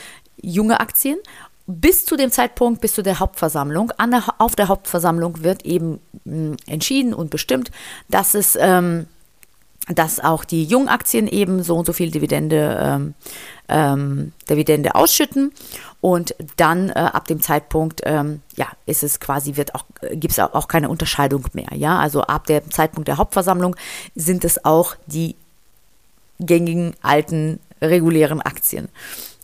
junge 0.41 0.81
Aktien, 0.81 1.19
bis 1.67 2.05
zu 2.05 2.17
dem 2.17 2.31
Zeitpunkt, 2.31 2.81
bis 2.81 2.95
zu 2.95 3.03
der 3.03 3.21
Hauptversammlung. 3.21 3.93
Der, 3.99 4.23
auf 4.39 4.57
der 4.57 4.69
Hauptversammlung 4.69 5.43
wird 5.43 5.65
eben 5.65 6.01
mh, 6.25 6.33
hm, 6.33 6.57
entschieden 6.67 7.15
und 7.15 7.31
bestimmt, 7.31 7.71
dass 8.09 8.35
es, 8.35 8.57
ähm, 8.61 9.07
dass 9.89 10.21
auch 10.21 10.45
die 10.45 10.65
Jungaktien 10.65 11.29
eben 11.29 11.63
so 11.63 11.77
und 11.77 11.87
so 11.87 11.93
viel 11.93 12.11
Dividende, 12.11 12.79
ähm, 12.81 13.15
ähm, 13.69 14.33
Dividende 14.49 14.95
ausschütten 14.95 15.53
und 16.01 16.35
dann 16.57 16.91
äh, 16.91 16.93
ab 16.95 17.29
dem 17.29 17.41
Zeitpunkt, 17.41 18.01
ähm, 18.05 18.41
ja, 18.57 18.69
ist 18.87 19.03
es 19.03 19.21
quasi, 19.21 19.57
wird 19.57 19.75
auch, 19.75 19.85
gibt 20.13 20.33
es 20.33 20.39
auch 20.39 20.69
keine 20.69 20.89
Unterscheidung 20.89 21.45
mehr. 21.53 21.69
Ja, 21.75 21.99
also 21.99 22.23
ab 22.23 22.47
dem 22.47 22.71
Zeitpunkt 22.71 23.09
der 23.09 23.19
Hauptversammlung 23.19 23.77
sind 24.15 24.45
es 24.45 24.65
auch 24.65 24.97
die 25.07 25.37
gängigen 26.41 26.95
alten 27.03 27.61
regulären 27.81 28.41
Aktien. 28.41 28.89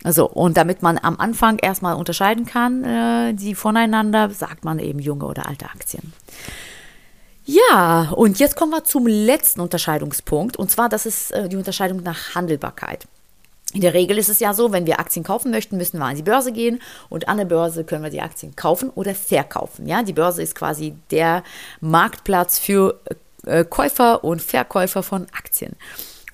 Also, 0.02 0.26
und 0.26 0.56
damit 0.56 0.82
man 0.82 0.98
am 0.98 1.18
Anfang 1.20 1.58
erstmal 1.58 1.94
unterscheiden 1.94 2.46
kann, 2.46 2.84
äh, 2.84 3.34
die 3.34 3.54
voneinander, 3.54 4.30
sagt 4.30 4.64
man 4.64 4.78
eben 4.78 4.98
junge 4.98 5.26
oder 5.26 5.46
alte 5.46 5.66
Aktien. 5.66 6.14
Ja, 7.44 8.10
und 8.14 8.38
jetzt 8.38 8.56
kommen 8.56 8.72
wir 8.72 8.84
zum 8.84 9.06
letzten 9.06 9.60
Unterscheidungspunkt, 9.60 10.56
und 10.56 10.70
zwar, 10.70 10.88
das 10.88 11.06
ist 11.06 11.30
äh, 11.32 11.48
die 11.48 11.56
Unterscheidung 11.56 12.02
nach 12.02 12.34
Handelbarkeit. 12.34 13.06
In 13.72 13.82
der 13.82 13.94
Regel 13.94 14.18
ist 14.18 14.28
es 14.28 14.40
ja 14.40 14.52
so, 14.52 14.72
wenn 14.72 14.86
wir 14.86 14.98
Aktien 14.98 15.24
kaufen 15.24 15.52
möchten, 15.52 15.76
müssen 15.76 15.98
wir 15.98 16.04
an 16.04 16.16
die 16.16 16.22
Börse 16.22 16.50
gehen 16.50 16.80
und 17.08 17.28
an 17.28 17.36
der 17.36 17.44
Börse 17.44 17.84
können 17.84 18.02
wir 18.02 18.10
die 18.10 18.20
Aktien 18.20 18.56
kaufen 18.56 18.90
oder 18.90 19.14
verkaufen. 19.14 19.86
Ja, 19.86 20.02
die 20.02 20.12
Börse 20.12 20.42
ist 20.42 20.56
quasi 20.56 20.94
der 21.12 21.44
Marktplatz 21.80 22.58
für 22.58 22.98
äh, 23.46 23.64
Käufer 23.64 24.24
und 24.24 24.42
Verkäufer 24.42 25.04
von 25.04 25.26
Aktien. 25.38 25.76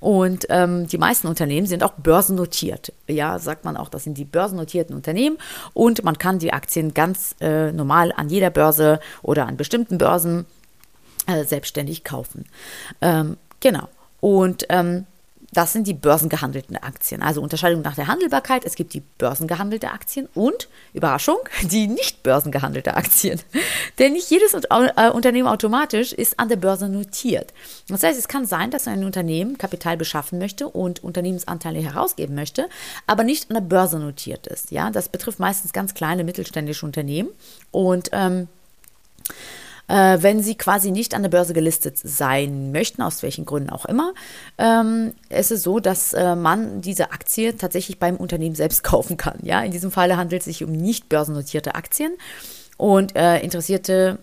Und 0.01 0.47
ähm, 0.51 0.87
die 0.87 0.99
meisten 0.99 1.27
Unternehmen 1.27 1.67
sind 1.67 1.83
auch 1.83 1.93
börsennotiert. 1.93 2.93
Ja, 3.07 3.39
sagt 3.39 3.65
man 3.65 3.77
auch, 3.77 3.89
das 3.89 4.05
sind 4.05 4.17
die 4.19 4.25
börsennotierten 4.25 4.95
Unternehmen. 4.95 5.39
Und 5.75 6.05
man 6.05 6.19
kann 6.19 6.39
die 6.39 6.53
Aktien 6.53 6.95
ganz 6.95 7.35
äh, 7.41 7.73
normal 7.73 8.13
an 8.17 8.29
jeder 8.29 8.51
Börse 8.51 9.01
oder 9.23 9.47
an 9.47 9.57
bestimmten 9.57 9.99
Börsen 9.99 10.47
äh, 11.27 11.45
selbstständig 11.45 12.05
kaufen. 12.05 12.45
Ähm, 13.01 13.37
genau. 13.61 13.89
Und 14.21 14.67
ähm, 14.69 15.07
das 15.57 15.73
sind 15.73 15.87
die 15.87 15.95
börsengehandelten 15.95 16.77
Aktien. 16.77 17.23
Also 17.23 17.41
Unterscheidung 17.41 17.81
nach 17.81 17.95
der 17.95 18.09
Handelbarkeit. 18.09 18.65
Es 18.67 18.75
gibt 18.75 18.93
die 18.93 19.03
börsengehandelte 19.17 19.91
Aktien 19.91 20.29
und, 20.35 20.69
Überraschung, 20.93 21.39
die 21.63 21.87
nicht 21.87 22.23
börsengehandelte 22.23 22.95
Aktien. 22.95 23.41
Denn 23.99 24.13
nicht 24.13 24.31
jedes 24.31 24.53
äh, 24.53 25.11
Unternehmen 25.11 25.49
automatisch 25.49 26.13
ist 26.13 26.39
an 26.39 26.51
der 26.51 26.57
Börse 26.57 26.91
notiert. 26.91 27.55
Das 27.89 28.03
heißt, 28.03 28.19
es 28.19 28.29
kann 28.29 28.45
sein, 28.45 28.71
dass 28.71 28.87
ein 28.87 29.05
Unternehmen 29.05 29.57
Kapital 29.57 29.97
beschaffen 29.97 30.39
möchte 30.39 30.69
und 30.69 31.03
Unternehmensanteile 31.03 31.81
herausgeben 31.81 32.35
möchte, 32.35 32.69
aber 33.07 33.25
nicht 33.25 33.49
an 33.49 33.55
der 33.55 33.63
Börse 33.63 33.99
notiert 33.99 34.47
ist. 34.47 34.73
Ja, 34.73 34.91
das 34.91 35.09
betrifft 35.09 35.39
meistens 35.39 35.73
ganz 35.73 35.95
kleine 35.95 36.25
mittelständische 36.25 36.85
Unternehmen 36.85 37.31
und 37.71 38.11
ähm, 38.13 38.49
äh, 39.89 40.19
wenn 40.21 40.43
sie 40.43 40.57
quasi 40.57 40.91
nicht 40.91 41.15
an 41.15 41.23
der 41.23 41.31
Börse 41.31 41.53
gelistet 41.53 41.99
sein 41.99 42.73
möchten, 42.73 43.03
aus 43.03 43.23
welchen 43.23 43.45
Gründen 43.45 43.71
auch 43.71 43.85
immer, 43.85 44.15
ähm, 44.59 45.13
ist 45.29 45.51
es 45.51 45.63
so, 45.63 45.81
dass 45.81 46.13
äh, 46.13 46.35
man 46.35 46.81
diese 46.81 47.13
Aktie 47.13 47.57
tatsächlich 47.57 47.99
beim 47.99 48.17
Unternehmen 48.17 48.55
selbst 48.55 48.83
kaufen 48.85 49.17
kann. 49.17 49.39
Ja, 49.43 49.63
in 49.63 49.73
diesem 49.73 49.91
Falle 49.91 50.17
handelt 50.17 50.41
es 50.41 50.47
sich 50.47 50.65
um 50.65 50.73
nicht 50.73 51.09
börsennotierte 51.09 51.75
Aktien 51.75 52.13
und 52.77 53.17
äh, 53.17 53.41
interessierte 53.41 54.19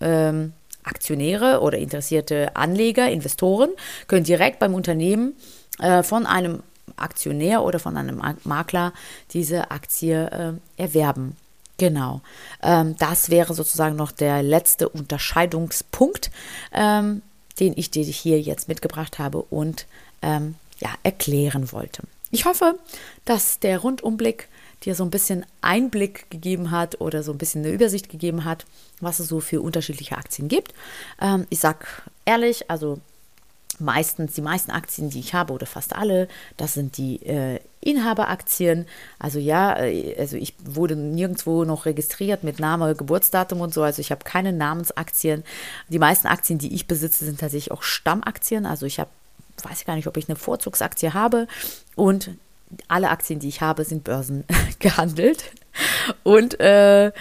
ähm, 0.00 0.52
Aktionäre 0.82 1.60
oder 1.60 1.78
interessierte 1.78 2.54
Anleger, 2.56 3.10
Investoren 3.10 3.70
können 4.06 4.24
direkt 4.24 4.58
beim 4.58 4.74
Unternehmen 4.74 5.34
äh, 5.80 6.02
von 6.02 6.26
einem 6.26 6.62
Aktionär 6.96 7.62
oder 7.62 7.78
von 7.78 7.96
einem 7.96 8.20
Makler 8.44 8.92
diese 9.32 9.70
Aktie 9.70 10.30
äh, 10.76 10.82
erwerben. 10.82 11.36
Genau. 11.78 12.20
Ähm, 12.62 12.96
das 12.98 13.30
wäre 13.30 13.54
sozusagen 13.54 13.96
noch 13.96 14.12
der 14.12 14.42
letzte 14.42 14.88
Unterscheidungspunkt. 14.88 16.30
Ähm, 16.72 17.22
den 17.60 17.74
ich 17.76 17.90
dir 17.90 18.04
hier 18.04 18.40
jetzt 18.40 18.68
mitgebracht 18.68 19.18
habe 19.18 19.42
und 19.42 19.86
ähm, 20.22 20.56
ja, 20.80 20.90
erklären 21.02 21.72
wollte. 21.72 22.02
Ich 22.30 22.44
hoffe, 22.44 22.78
dass 23.24 23.60
der 23.60 23.78
Rundumblick 23.78 24.48
dir 24.82 24.94
so 24.94 25.04
ein 25.04 25.10
bisschen 25.10 25.46
Einblick 25.60 26.28
gegeben 26.30 26.70
hat 26.70 27.00
oder 27.00 27.22
so 27.22 27.32
ein 27.32 27.38
bisschen 27.38 27.64
eine 27.64 27.72
Übersicht 27.72 28.08
gegeben 28.08 28.44
hat, 28.44 28.66
was 29.00 29.18
es 29.18 29.28
so 29.28 29.40
für 29.40 29.62
unterschiedliche 29.62 30.18
Aktien 30.18 30.48
gibt. 30.48 30.74
Ähm, 31.20 31.46
ich 31.48 31.60
sage 31.60 31.86
ehrlich, 32.24 32.70
also 32.70 32.98
meistens 33.80 34.34
die 34.34 34.42
meisten 34.42 34.70
Aktien, 34.70 35.10
die 35.10 35.20
ich 35.20 35.34
habe 35.34 35.52
oder 35.52 35.66
fast 35.66 35.94
alle, 35.94 36.28
das 36.56 36.74
sind 36.74 36.96
die 36.96 37.24
äh, 37.26 37.60
Inhaberaktien. 37.80 38.86
Also 39.18 39.38
ja, 39.38 39.78
äh, 39.78 40.16
also 40.18 40.36
ich 40.36 40.54
wurde 40.64 40.96
nirgendwo 40.96 41.64
noch 41.64 41.86
registriert 41.86 42.44
mit 42.44 42.58
Name, 42.58 42.94
Geburtsdatum 42.94 43.60
und 43.60 43.74
so. 43.74 43.82
Also 43.82 44.00
ich 44.00 44.10
habe 44.10 44.24
keine 44.24 44.52
Namensaktien. 44.52 45.44
Die 45.88 45.98
meisten 45.98 46.26
Aktien, 46.26 46.58
die 46.58 46.74
ich 46.74 46.86
besitze, 46.86 47.24
sind 47.24 47.40
tatsächlich 47.40 47.72
auch 47.72 47.82
Stammaktien. 47.82 48.66
Also 48.66 48.86
ich 48.86 48.98
habe, 48.98 49.10
weiß 49.62 49.84
gar 49.84 49.96
nicht, 49.96 50.06
ob 50.06 50.16
ich 50.16 50.28
eine 50.28 50.36
Vorzugsaktie 50.36 51.12
habe. 51.12 51.46
Und 51.94 52.30
alle 52.88 53.10
Aktien, 53.10 53.38
die 53.38 53.48
ich 53.48 53.60
habe, 53.60 53.84
sind 53.84 54.04
Börsen 54.04 54.44
gehandelt. 54.78 55.52
Und 56.22 56.58
äh, 56.60 57.12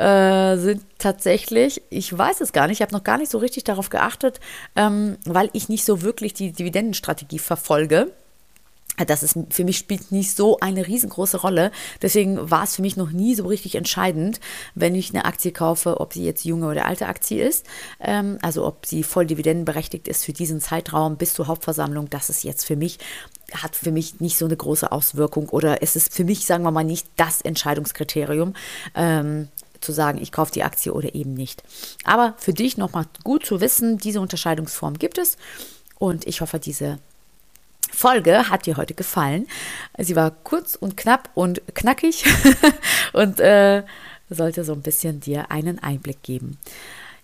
äh, 0.00 0.56
sind 0.56 0.82
tatsächlich, 0.98 1.82
ich 1.90 2.16
weiß 2.16 2.40
es 2.40 2.52
gar 2.52 2.66
nicht, 2.66 2.78
ich 2.78 2.82
habe 2.82 2.92
noch 2.94 3.04
gar 3.04 3.18
nicht 3.18 3.30
so 3.30 3.38
richtig 3.38 3.64
darauf 3.64 3.90
geachtet, 3.90 4.40
ähm, 4.74 5.18
weil 5.26 5.50
ich 5.52 5.68
nicht 5.68 5.84
so 5.84 6.02
wirklich 6.02 6.32
die 6.32 6.52
Dividendenstrategie 6.52 7.38
verfolge. 7.38 8.10
Das 9.06 9.22
ist 9.22 9.38
für 9.50 9.64
mich 9.64 9.78
spielt 9.78 10.12
nicht 10.12 10.36
so 10.36 10.58
eine 10.60 10.86
riesengroße 10.86 11.38
Rolle. 11.38 11.70
Deswegen 12.02 12.50
war 12.50 12.64
es 12.64 12.76
für 12.76 12.82
mich 12.82 12.96
noch 12.96 13.10
nie 13.12 13.34
so 13.34 13.46
richtig 13.46 13.74
entscheidend, 13.74 14.40
wenn 14.74 14.94
ich 14.94 15.10
eine 15.10 15.24
Aktie 15.24 15.52
kaufe, 15.52 16.00
ob 16.00 16.12
sie 16.12 16.24
jetzt 16.24 16.44
junge 16.44 16.68
oder 16.68 16.86
alte 16.86 17.06
Aktie 17.06 17.42
ist. 17.42 17.66
Ähm, 17.98 18.38
also 18.42 18.66
ob 18.66 18.84
sie 18.86 19.02
voll 19.02 19.26
dividendenberechtigt 19.26 20.08
ist 20.08 20.24
für 20.24 20.32
diesen 20.32 20.60
Zeitraum 20.60 21.16
bis 21.16 21.34
zur 21.34 21.46
Hauptversammlung. 21.46 22.10
Das 22.10 22.30
ist 22.30 22.42
jetzt 22.42 22.64
für 22.64 22.76
mich 22.76 22.98
hat 23.54 23.74
für 23.74 23.90
mich 23.90 24.20
nicht 24.20 24.38
so 24.38 24.44
eine 24.44 24.56
große 24.56 24.92
Auswirkung 24.92 25.48
oder 25.48 25.82
es 25.82 25.96
ist 25.96 26.14
für 26.14 26.24
mich, 26.24 26.46
sagen 26.46 26.62
wir 26.62 26.70
mal, 26.70 26.84
nicht 26.84 27.06
das 27.16 27.40
Entscheidungskriterium. 27.40 28.54
Zu 29.80 29.92
sagen, 29.92 30.20
ich 30.20 30.32
kaufe 30.32 30.52
die 30.52 30.62
Aktie 30.62 30.92
oder 30.92 31.14
eben 31.14 31.34
nicht. 31.34 31.62
Aber 32.04 32.34
für 32.38 32.52
dich 32.52 32.76
nochmal 32.76 33.06
gut 33.24 33.46
zu 33.46 33.60
wissen, 33.60 33.98
diese 33.98 34.20
Unterscheidungsform 34.20 34.98
gibt 34.98 35.18
es 35.18 35.36
und 35.98 36.26
ich 36.26 36.40
hoffe, 36.40 36.58
diese 36.58 36.98
Folge 37.92 38.50
hat 38.50 38.66
dir 38.66 38.76
heute 38.76 38.94
gefallen. 38.94 39.46
Sie 39.98 40.16
war 40.16 40.30
kurz 40.30 40.74
und 40.74 40.96
knapp 40.96 41.30
und 41.34 41.62
knackig 41.74 42.24
und 43.12 43.40
äh, 43.40 43.82
sollte 44.28 44.64
so 44.64 44.72
ein 44.72 44.82
bisschen 44.82 45.20
dir 45.20 45.50
einen 45.50 45.78
Einblick 45.78 46.22
geben. 46.22 46.58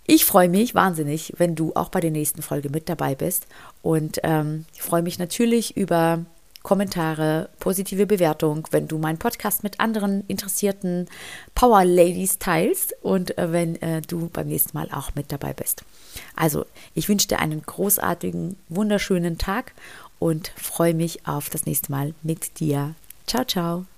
Ich 0.07 0.25
freue 0.25 0.49
mich 0.49 0.75
wahnsinnig, 0.75 1.33
wenn 1.37 1.55
du 1.57 1.73
auch 1.75 1.89
bei 1.89 2.01
der 2.01 2.11
nächsten 2.11 2.43
Folge 2.43 2.71
mit 2.71 2.89
dabei 2.89 3.15
bist 3.15 3.47
und 3.83 4.21
ähm, 4.23 4.65
ich 4.75 4.83
freue 4.83 5.03
mich 5.03 5.19
natürlich 5.19 5.77
über 5.77 6.25
Kommentare, 6.66 7.49
positive 7.61 8.06
Bewertung, 8.06 8.66
wenn 8.73 8.88
du 8.88 8.99
meinen 8.99 9.18
Podcast 9.18 9.62
mit 9.62 9.78
anderen 9.78 10.25
interessierten 10.26 11.06
Power 11.54 11.85
Ladies 11.85 12.40
teilst 12.40 12.92
und 13.02 13.38
äh, 13.38 13.52
wenn 13.52 13.80
äh, 13.82 14.02
du 14.02 14.28
beim 14.32 14.49
nächsten 14.49 14.76
Mal 14.76 14.88
auch 14.90 15.14
mit 15.14 15.30
dabei 15.30 15.52
bist. 15.52 15.85
Also, 16.35 16.66
ich 16.92 17.08
wünsche 17.08 17.28
dir 17.28 17.38
einen 17.38 17.62
großartigen, 17.62 18.56
wunderschönen 18.68 19.38
Tag 19.38 19.75
und 20.18 20.50
freue 20.56 20.94
mich 20.94 21.25
auf 21.28 21.50
das 21.50 21.66
nächste 21.66 21.92
Mal 21.92 22.14
mit 22.25 22.58
dir. 22.58 22.96
Ciao, 23.28 23.44
ciao. 23.44 23.87